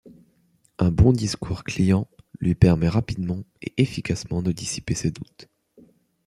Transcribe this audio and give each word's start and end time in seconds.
Un 0.79 0.89
bon 0.89 1.11
discours 1.11 1.63
client 1.63 2.07
lui 2.39 2.55
permet 2.55 2.89
rapidement 2.89 3.43
et 3.61 3.71
efficacement 3.77 4.41
de 4.41 4.51
dissiper 4.51 4.95
ses 4.95 5.11
doutes. 5.11 5.47